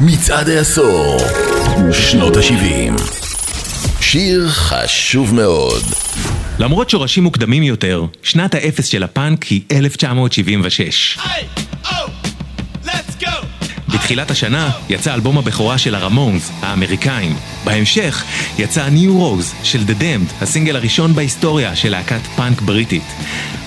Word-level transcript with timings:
מצעד 0.00 0.48
העשור, 0.48 1.18
שנות 1.92 2.36
ה-70. 2.36 3.02
שיר 4.00 4.48
חשוב 4.48 5.34
מאוד. 5.34 5.82
למרות 6.58 6.90
שורשים 6.90 7.22
מוקדמים 7.22 7.62
יותר, 7.62 8.04
שנת 8.22 8.54
האפס 8.54 8.86
של 8.86 9.02
הפאנק 9.02 9.44
היא 9.44 9.62
1976. 9.72 11.18
בתחילת 13.94 14.30
השנה 14.30 14.70
יצא 14.88 15.14
אלבום 15.14 15.38
הבכורה 15.38 15.78
של 15.78 15.94
הרמונס, 15.94 16.52
האמריקאים. 16.60 17.36
בהמשך 17.64 18.24
יצא 18.58 18.88
New 18.88 19.18
Rose 19.18 19.54
של 19.62 19.80
The 19.88 20.00
Damned, 20.00 20.42
הסינגל 20.42 20.76
הראשון 20.76 21.14
בהיסטוריה 21.14 21.76
של 21.76 21.90
להקת 21.90 22.20
פאנק 22.36 22.60
בריטית. 22.60 23.02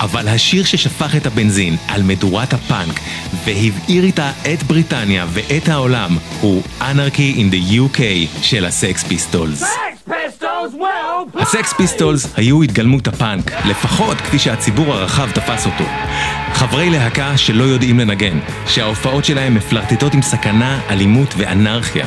אבל 0.00 0.28
השיר 0.28 0.64
ששפך 0.64 1.16
את 1.16 1.26
הבנזין 1.26 1.76
על 1.88 2.02
מדורת 2.02 2.54
הפאנק 2.54 3.00
והבעיר 3.44 4.04
איתה 4.04 4.32
את 4.52 4.62
בריטניה 4.62 5.26
ואת 5.32 5.68
העולם 5.68 6.16
הוא 6.40 6.62
Anarchy 6.80 7.36
in 7.36 7.54
the 7.54 7.72
UK 7.78 8.00
של 8.42 8.64
הסקס 8.64 9.04
פיסטולס. 9.04 9.93
הסקס 11.34 11.72
פיסטולס 11.72 12.34
היו 12.36 12.62
התגלמות 12.62 13.08
הפאנק, 13.08 13.50
לפחות 13.68 14.16
כפי 14.16 14.38
שהציבור 14.38 14.94
הרחב 14.94 15.30
תפס 15.30 15.66
אותו. 15.66 15.84
חברי 16.52 16.90
להקה 16.90 17.36
שלא 17.36 17.64
יודעים 17.64 18.00
לנגן, 18.00 18.38
שההופעות 18.66 19.24
שלהם 19.24 19.54
מפלרטטות 19.54 20.14
עם 20.14 20.22
סכנה, 20.22 20.80
אלימות 20.90 21.34
ואנרכיה. 21.36 22.06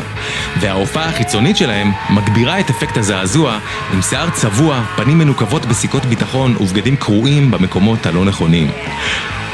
וההופעה 0.59 1.09
החיצונית 1.09 1.57
שלהם 1.57 1.91
מגבירה 2.09 2.59
את 2.59 2.69
אפקט 2.69 2.97
הזעזוע 2.97 3.59
עם 3.93 4.01
שיער 4.01 4.29
צבוע, 4.29 4.83
פנים 4.95 5.17
מנוקבות 5.17 5.65
בסיכות 5.65 6.05
ביטחון 6.05 6.55
ובגדים 6.59 6.95
קרועים 6.95 7.51
במקומות 7.51 8.05
הלא 8.05 8.25
נכונים. 8.25 8.71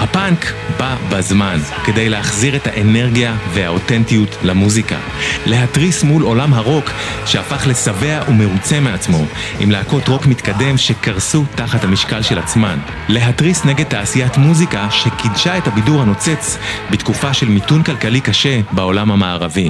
הפאנק 0.04 0.54
בא 0.80 0.96
בזמן 1.10 1.58
כדי 1.86 2.10
להחזיר 2.10 2.56
את 2.56 2.68
האנרגיה 2.68 3.36
והאותנטיות 3.54 4.38
למוזיקה. 4.44 4.98
להתריס 5.46 6.04
מול 6.04 6.24
עולם 6.24 6.54
הרוק 6.54 6.90
שהפך 7.26 7.68
לשבע 7.68 8.24
ומרוצה 8.28 8.80
מעצמו, 8.80 9.26
עם 9.60 9.72
להקות 9.72 10.08
רוק 10.08 10.26
מתקדם 10.26 10.78
שקרסו 10.78 11.46
תחת 11.56 11.84
המשקל 11.84 12.22
של 12.22 12.40
עצמן. 12.40 12.80
להתריס 13.10 13.66
נגד 13.66 13.86
תעשיית 13.86 14.38
מוזיקה 14.38 14.88
שקידשה 14.92 15.58
את 15.58 15.68
הבידור 15.68 16.02
הנוצץ 16.02 16.58
בתקופה 16.92 17.34
של 17.34 17.50
מיתון 17.50 17.84
כלכלי 17.84 18.22
קשה 18.22 18.62
בעולם 18.72 19.12
המערבי. 19.12 19.70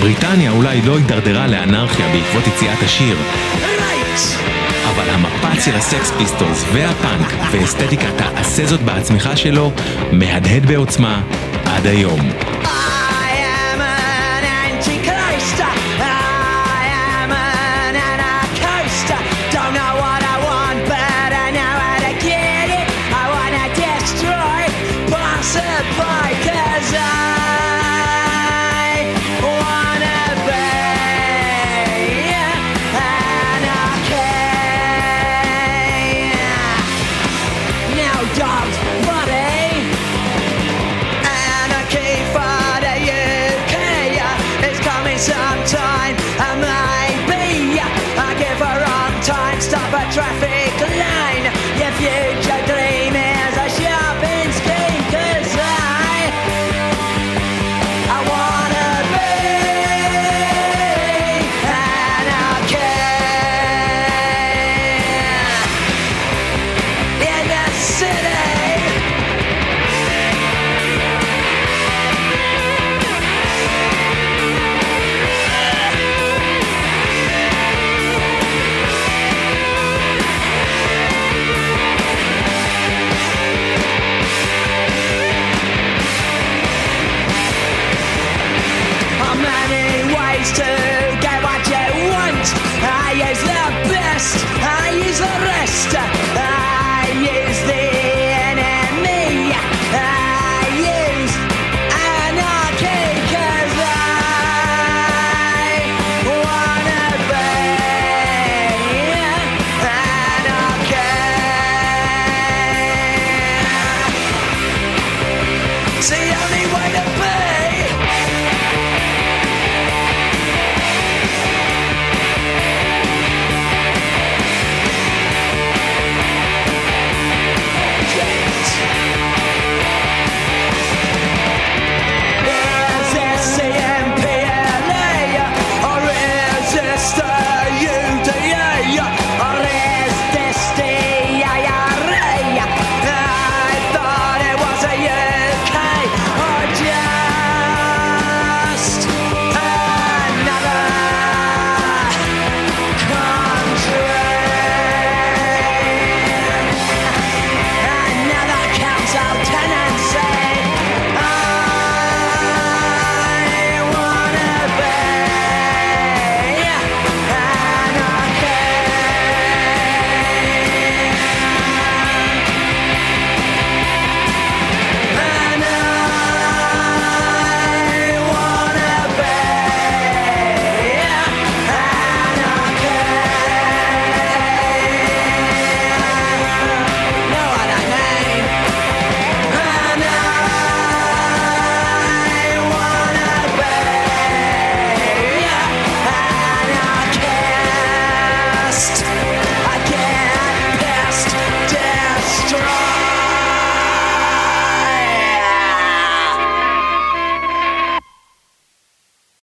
בריטניה 0.00 0.50
אולי 0.50 0.82
לא 0.82 0.96
הידרדרה 0.96 1.46
לאנרכיה 1.46 2.06
בעקבות 2.08 2.46
יציאת 2.46 2.82
השיר. 2.82 3.16
אבל 4.90 5.10
המפץ 5.10 5.64
של 5.64 5.74
הסקס 5.74 6.10
פיסטולס 6.18 6.64
והפאנק 6.72 7.32
ואסתטיקת 7.50 8.20
ה"עשה 8.20 8.66
זאת 8.66 8.82
בעצמך" 8.82 9.30
שלו 9.36 9.72
מהדהד 10.12 10.66
בעוצמה 10.66 11.22
עד 11.64 11.86
היום. 11.86 12.53